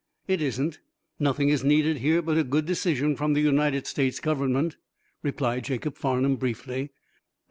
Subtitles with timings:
[0.27, 0.79] "It isn't.
[1.19, 4.75] Nothing is needed here but a good decision from the United States Government,"
[5.21, 6.89] replied Jacob Farnum, briefly.